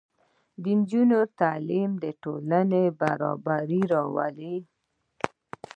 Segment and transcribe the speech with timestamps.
[0.61, 4.55] د نجونو تعلیم د ټولنې برابري راولي.